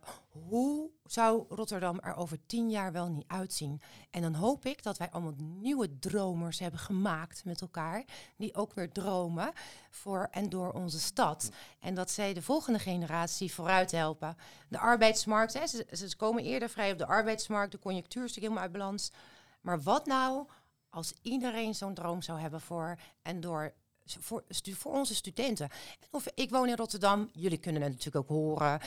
[0.48, 3.80] hoe zou Rotterdam er over tien jaar wel niet uitzien?
[4.10, 8.04] En dan hoop ik dat wij allemaal nieuwe dromers hebben gemaakt met elkaar,
[8.36, 9.52] die ook weer dromen
[9.90, 11.50] voor en door onze stad.
[11.80, 14.36] En dat zij de volgende generatie vooruit helpen.
[14.68, 18.62] De arbeidsmarkt, hè, ze, ze komen eerder vrij op de arbeidsmarkt, de conjunctuur is helemaal
[18.62, 19.12] uit balans.
[19.60, 20.46] Maar wat nou
[20.90, 23.74] als iedereen zo'n droom zou hebben voor en door
[24.06, 25.68] voor, voor onze studenten?
[26.10, 28.80] Of ik woon in Rotterdam, jullie kunnen het natuurlijk ook horen.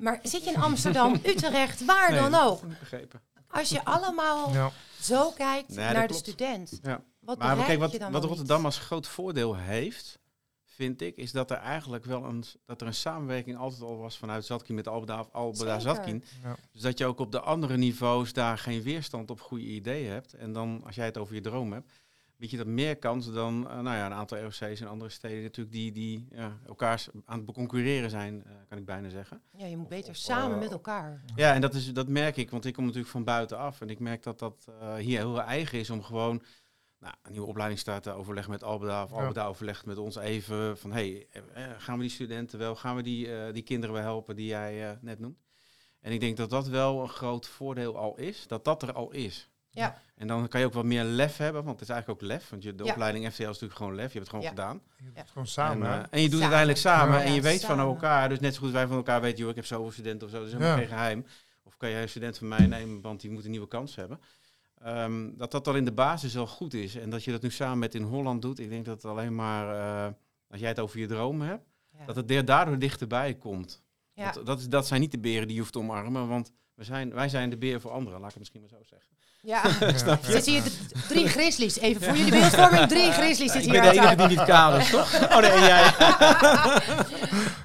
[0.00, 2.60] Maar zit je in Amsterdam, Utrecht, waar nee, dan ook?
[2.80, 3.20] Begrepen.
[3.48, 4.70] Als je allemaal ja.
[5.00, 6.26] zo kijkt nee, naar de klopt.
[6.26, 6.78] student.
[6.82, 7.02] Ja.
[7.20, 10.18] Wat maar kijk, wat, wat Rotterdam als groot voordeel heeft,
[10.64, 14.18] vind ik, is dat er eigenlijk wel een, dat er een samenwerking altijd al was
[14.18, 16.24] vanuit Zatkin met Albeda, Albeda Zatkin.
[16.42, 16.56] Ja.
[16.72, 20.34] Dus dat je ook op de andere niveaus daar geen weerstand op goede ideeën hebt.
[20.34, 21.92] En dan, als jij het over je droom hebt,
[22.40, 25.42] weet je dat meer kans dan uh, nou ja, een aantal ROC's en andere steden
[25.42, 29.42] natuurlijk die, die ja, elkaar aan het concurreren zijn, uh, kan ik bijna zeggen.
[29.56, 31.24] Ja, je moet beter of, samen uh, met elkaar.
[31.36, 33.80] Ja, en dat, is, dat merk ik, want ik kom natuurlijk van buitenaf.
[33.80, 36.42] En ik merk dat dat hier heel eigen is om gewoon
[37.00, 39.48] nou, een nieuwe opleiding starten, overleg met Albeda of Albeda ja.
[39.48, 41.26] overlegt met ons even van hey,
[41.78, 44.90] gaan we die studenten wel, gaan we die, uh, die kinderen wel helpen die jij
[44.90, 45.38] uh, net noemt.
[46.00, 49.10] En ik denk dat dat wel een groot voordeel al is, dat dat er al
[49.10, 49.50] is.
[49.70, 50.02] Ja.
[50.14, 52.48] En dan kan je ook wat meer lef hebben, want het is eigenlijk ook lef.
[52.48, 54.80] Want je, de opleiding FTL is natuurlijk gewoon lef, je hebt het gewoon gedaan.
[54.96, 55.88] Je doet het gewoon samen.
[55.88, 58.28] En, uh, en je doet het uiteindelijk samen en je weet van elkaar.
[58.28, 60.38] Dus net zo goed wij van elkaar weten, joh, ik heb zoveel studenten of zo,
[60.38, 61.26] dat is helemaal geen geheim.
[61.62, 64.20] Of kan jij een student van mij nemen, want die moet een nieuwe kans hebben.
[64.86, 66.96] Um, dat dat al in de basis al goed is.
[66.96, 68.58] En dat je dat nu samen met in Holland doet.
[68.58, 70.12] Ik denk dat het alleen maar, uh,
[70.48, 71.66] als jij het over je dromen hebt,
[71.98, 72.04] ja.
[72.04, 73.82] dat het daardoor dichterbij komt.
[74.12, 74.32] Ja.
[74.32, 76.84] Dat, dat, is, dat zijn niet de beren die je hoeft te omarmen, want we
[76.84, 79.08] zijn, wij zijn de beer voor anderen, laat ik het misschien maar zo zeggen.
[79.42, 79.62] Ja,
[79.96, 80.32] Snap je?
[80.32, 80.62] Zitten hier
[81.08, 81.78] drie grizzlies.
[81.78, 83.84] Even voor jullie beeldvorming, drie grizzlies zitten hier.
[83.84, 85.14] Ik ben de enige die niet kaal is, toch?
[85.14, 85.84] Oh nee, jij?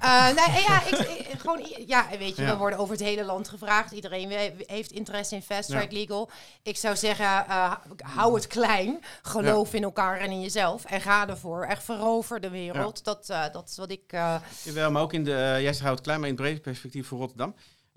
[0.04, 0.98] uh, nee, ja, ik,
[1.30, 2.52] ik, gewoon, ja, weet je, ja.
[2.52, 3.92] we worden over het hele land gevraagd.
[3.92, 5.98] Iedereen heeft interesse in Fast Track ja.
[5.98, 6.30] Legal.
[6.64, 7.74] Ik zou zeggen, uh,
[8.16, 9.00] hou het klein.
[9.22, 10.86] Geloof in elkaar en in jezelf.
[10.86, 11.64] En ga ervoor.
[11.64, 13.04] Echt verover de wereld.
[13.04, 14.18] Dat, uh, dat is wat ik...
[14.62, 15.58] Jawel, maar ook in de...
[15.62, 17.56] jij zegt, het klein, maar in het brede perspectief voor Rotterdam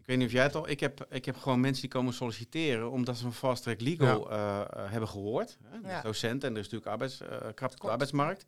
[0.09, 0.69] weet niet of jij het al.
[0.69, 4.33] Ik heb, ik heb gewoon mensen die komen solliciteren omdat ze van Fast Track Legal
[4.33, 4.69] ja.
[4.77, 5.59] uh, hebben gehoord.
[5.65, 5.89] Hè?
[5.89, 6.03] Ja.
[6.03, 8.47] Docenten en er is natuurlijk arbeids, uh, krapte op de arbeidsmarkt.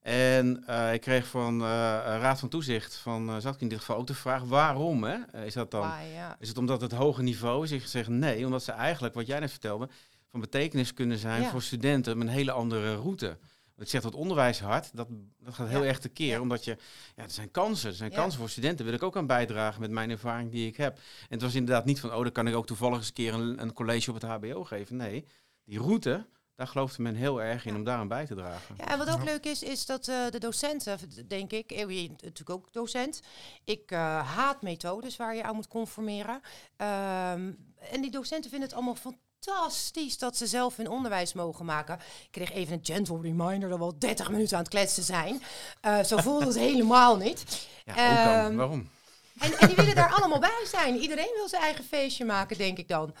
[0.00, 3.96] En uh, ik kreeg van Raad van Toezicht van uh, zat ik in dit geval
[3.96, 5.44] ook de vraag waarom hè?
[5.44, 5.82] is dat dan?
[5.82, 6.36] Ah, ja.
[6.38, 7.70] Is het omdat het hoge niveau is?
[7.70, 9.88] Ik zeg nee, omdat ze eigenlijk, wat jij net vertelde,
[10.30, 13.38] van betekenis kunnen zijn voor studenten met een hele andere route.
[13.80, 15.88] Ik zeg dat onderwijs hard, dat, dat gaat heel ja.
[15.88, 16.34] erg tekeer.
[16.34, 16.40] Ja.
[16.40, 16.76] Omdat je,
[17.16, 17.90] ja, er zijn kansen.
[17.90, 18.16] Er zijn ja.
[18.16, 18.84] kansen voor studenten.
[18.84, 20.96] Wil ik ook aan bijdragen met mijn ervaring die ik heb.
[20.96, 23.34] En het was inderdaad niet van, oh, dan kan ik ook toevallig eens een keer
[23.34, 24.96] een, een college op het HBO geven.
[24.96, 25.26] Nee,
[25.64, 28.74] die route, daar geloofde men heel erg in om daaraan bij te dragen.
[28.78, 32.22] Ja, en wat ook leuk is, is dat uh, de docenten, denk ik, je bent
[32.22, 33.20] natuurlijk ook docent.
[33.64, 33.98] Ik uh,
[34.34, 36.34] haat methodes waar je aan moet conformeren.
[36.34, 41.64] Um, en die docenten vinden het allemaal fantastisch fantastisch dat ze zelf hun onderwijs mogen
[41.64, 41.94] maken.
[41.94, 45.42] Ik kreeg even een gentle reminder dat we al 30 minuten aan het kletsen zijn.
[45.86, 47.68] Uh, zo voelde het helemaal niet.
[47.84, 48.90] Ja, um, Waarom?
[49.38, 50.96] En, en, die willen daar allemaal bij zijn.
[50.96, 53.14] Iedereen wil zijn eigen feestje maken, denk ik dan.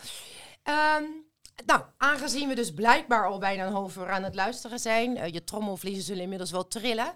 [0.64, 1.28] Um,
[1.66, 5.28] nou, aangezien we dus blijkbaar al bijna een half uur aan het luisteren zijn, uh,
[5.28, 7.12] je trommelvliezen zullen inmiddels wel trillen.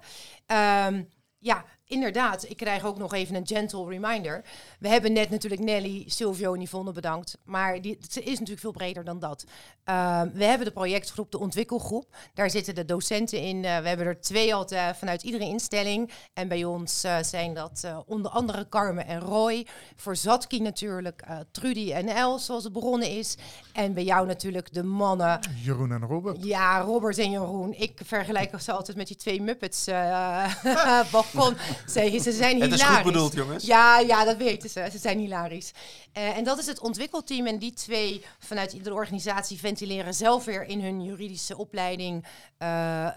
[0.47, 2.49] Um, ja, inderdaad.
[2.49, 4.43] Ik krijg ook nog even een gentle reminder.
[4.79, 7.37] We hebben net natuurlijk Nelly, Silvio en Yvonne bedankt.
[7.43, 9.45] Maar die, ze is natuurlijk veel breder dan dat.
[9.85, 12.15] Uh, we hebben de projectgroep, de ontwikkelgroep.
[12.33, 13.55] Daar zitten de docenten in.
[13.55, 16.11] Uh, we hebben er twee altijd vanuit iedere instelling.
[16.33, 19.67] En bij ons uh, zijn dat onder andere Carmen en Roy.
[19.95, 23.37] Voor Zatki natuurlijk Trudy en Els, zoals het begonnen is.
[23.73, 25.39] En bij jou natuurlijk de mannen.
[25.63, 26.43] Jeroen en Robert.
[26.43, 27.73] Ja, Robert en Jeroen.
[27.73, 29.85] Ik vergelijk ze altijd met die twee Muppets
[31.11, 31.55] balkon.
[31.87, 32.81] Ze, ze zijn hilarisch.
[32.81, 33.65] Het is goed bedoeld, jongens.
[33.65, 34.87] Ja, ja, dat weten ze.
[34.91, 35.71] Ze zijn hilarisch.
[36.17, 37.47] Uh, en dat is het ontwikkelteam.
[37.47, 42.25] En die twee vanuit de organisatie ventileren zelf weer in hun juridische opleiding
[42.59, 42.67] uh,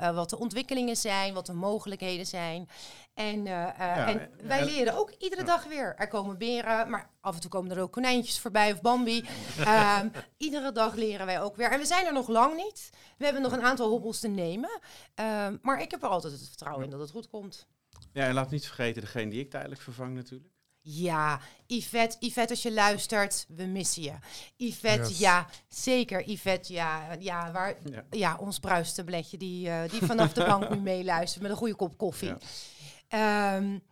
[0.00, 2.68] uh, wat de ontwikkelingen zijn, wat de mogelijkheden zijn.
[3.14, 5.94] En, ja, en wij leren ook iedere dag weer.
[5.96, 9.24] Er komen beren, maar af en toe komen er ook konijntjes voorbij of Bambi.
[9.58, 11.70] um, iedere dag leren wij ook weer.
[11.70, 12.90] En we zijn er nog lang niet.
[13.16, 14.70] We hebben nog een aantal hobbels te nemen.
[15.14, 17.66] Um, maar ik heb er altijd het vertrouwen in dat het goed komt.
[18.12, 20.50] Ja, en laat niet vergeten degene die ik tijdelijk vervang natuurlijk.
[20.90, 24.12] Ja, Yvette, Yvette, als je luistert, we missen je.
[24.56, 25.18] Yvette, yes.
[25.18, 26.30] ja, zeker.
[26.30, 28.04] Yvette, ja, ja, waar, ja.
[28.10, 31.98] ja ons bruistabletje die, uh, die vanaf de bank nu meeluistert met een goede kop
[31.98, 32.34] koffie.
[33.08, 33.56] Ja.
[33.56, 33.82] Um,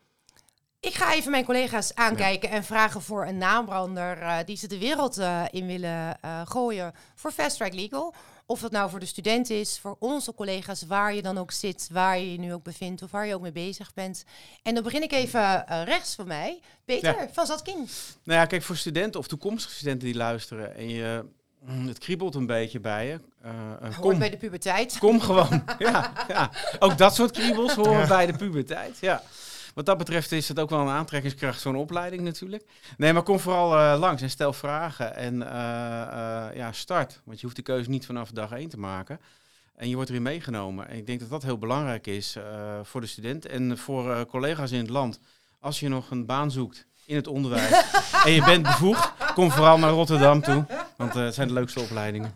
[0.81, 2.55] ik ga even mijn collega's aankijken ja.
[2.55, 7.33] en vragen voor een naambrander uh, die ze de wereld uh, in willen gooien voor
[7.33, 8.15] Fast Track Legal.
[8.47, 11.89] Of dat nou voor de student is, voor onze collega's, waar je dan ook zit,
[11.93, 14.25] waar je je nu ook bevindt of waar je ook mee bezig bent.
[14.63, 16.61] En dan begin ik even uh, rechts van mij.
[16.85, 17.29] Peter ja.
[17.33, 17.89] van Zatkin.
[18.23, 21.25] Nou ja, kijk, voor studenten of toekomstige studenten die luisteren en je,
[21.87, 23.21] het kriebelt een beetje bij je.
[23.45, 24.99] Uh, kom bij de puberteit.
[24.99, 25.65] Kom gewoon.
[25.79, 28.07] ja, ja, ook dat soort kriebels horen ja.
[28.07, 28.99] bij de puberteit.
[29.01, 29.23] Ja.
[29.77, 32.65] Wat dat betreft is het ook wel een aantrekkingskracht, zo'n opleiding natuurlijk.
[32.97, 37.21] Nee, maar kom vooral uh, langs en stel vragen en uh, uh, ja, start.
[37.25, 39.21] Want je hoeft de keuze niet vanaf dag één te maken.
[39.75, 40.89] En je wordt erin meegenomen.
[40.89, 42.37] En ik denk dat dat heel belangrijk is
[42.83, 45.21] voor de student en voor collega's in het land.
[45.61, 47.83] Als je nog een baan zoekt in het onderwijs
[48.25, 50.67] en je bent bevoegd, kom vooral naar Rotterdam toe.
[50.97, 52.35] Want het zijn de leukste opleidingen.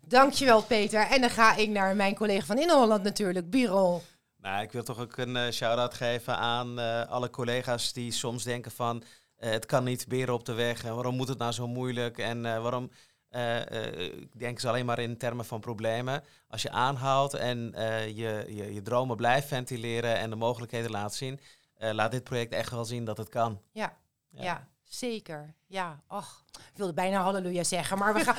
[0.00, 1.00] Dankjewel Peter.
[1.00, 4.02] En dan ga ik naar mijn collega van Inholland natuurlijk, Birol.
[4.44, 8.44] Nou, ik wil toch ook een uh, shout-out geven aan uh, alle collega's die soms
[8.44, 9.02] denken van...
[9.38, 12.18] Uh, het kan niet beren op de weg en waarom moet het nou zo moeilijk
[12.18, 12.90] en waarom...
[14.32, 16.24] denken ze alleen maar in termen van problemen.
[16.48, 17.72] Als je aanhoudt en
[18.14, 21.40] je, je, je dromen blijft ventileren en de mogelijkheden laat zien...
[21.78, 23.60] laat dit project echt wel zien dat het kan.
[23.72, 23.96] Ja,
[24.30, 24.42] ja.
[24.42, 25.54] ja zeker.
[25.66, 28.36] Ja, ach, ik wilde bijna halleluja zeggen, maar we gaan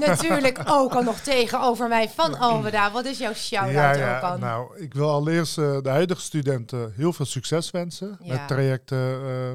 [0.08, 2.90] natuurlijk ook al nog tegenover mij van Alveda.
[2.90, 4.40] Wat is jouw shout-out ja, ook aan?
[4.40, 8.16] Nou, ik wil allereerst uh, de huidige studenten heel veel succes wensen.
[8.20, 8.32] Ja.
[8.32, 9.52] Met trajecten uh,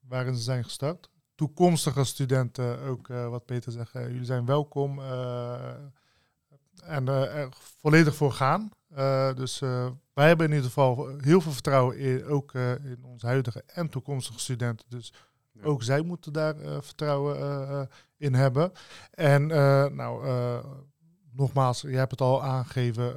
[0.00, 1.10] waarin ze zijn gestart.
[1.34, 5.00] Toekomstige studenten ook, wat Peter zegt, jullie zijn welkom
[6.84, 7.48] en er
[7.80, 8.70] volledig voor gaan.
[9.34, 9.58] Dus
[10.12, 14.38] wij hebben in ieder geval heel veel vertrouwen in, ook in onze huidige en toekomstige
[14.38, 14.86] studenten.
[14.88, 15.12] Dus
[15.62, 18.72] ook zij moeten daar vertrouwen in hebben.
[19.10, 19.46] En
[19.96, 20.26] nou,
[21.32, 23.14] nogmaals, je hebt het al aangegeven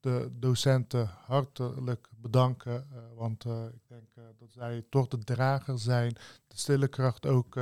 [0.00, 2.86] de docenten hartelijk bedanken.
[2.92, 6.12] Uh, want uh, ik denk uh, dat zij toch de drager zijn.
[6.46, 7.54] De stille kracht ook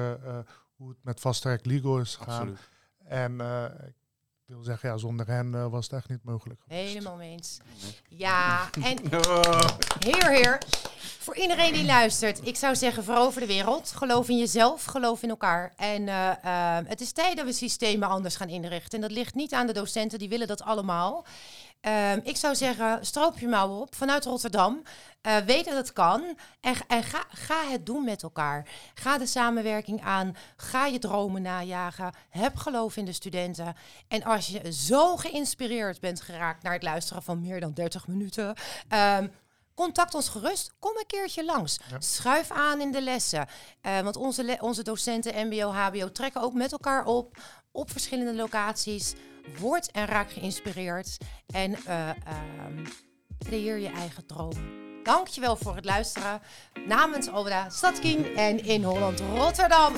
[0.77, 2.41] hoe het met Fast Track Legal is gegaan.
[2.41, 2.69] Absoluut.
[3.05, 3.33] En
[3.87, 3.95] ik
[4.55, 6.61] wil zeggen, ja, zonder hen was het echt niet mogelijk.
[6.69, 6.89] Geweest.
[6.89, 7.59] Helemaal eens.
[8.09, 8.99] Ja, en
[10.07, 10.63] heer, heer.
[11.19, 13.93] Voor iedereen die luistert, ik zou zeggen, verover de wereld.
[13.97, 15.73] Geloof in jezelf, geloof in elkaar.
[15.77, 16.09] En
[16.87, 18.93] het is tijd dat we systemen anders gaan inrichten.
[18.95, 21.25] En dat ligt niet aan de docenten, die willen dat allemaal.
[21.89, 24.83] Um, ik zou zeggen, stroop je mouwen op vanuit Rotterdam.
[25.23, 28.69] Uh, weet dat het kan en, en ga, ga, het doen met elkaar.
[28.95, 30.37] Ga de samenwerking aan.
[30.57, 32.13] Ga je dromen najagen.
[32.29, 33.77] Heb geloof in de studenten.
[34.09, 38.55] En als je zo geïnspireerd bent geraakt naar het luisteren van meer dan 30 minuten.
[39.19, 39.33] Um,
[39.75, 40.73] Contact ons gerust.
[40.79, 41.79] Kom een keertje langs.
[41.99, 43.47] Schuif aan in de lessen.
[43.83, 47.37] Uh, want onze, onze docenten, MBO, HBO, trekken ook met elkaar op.
[47.73, 49.15] Op verschillende locaties.
[49.59, 51.17] Word en raak geïnspireerd.
[51.47, 52.11] En uh,
[53.39, 54.53] creëer je eigen droom.
[55.03, 56.41] Dankjewel voor het luisteren.
[56.87, 59.93] Namens Oda Stadking en in Holland Rotterdam.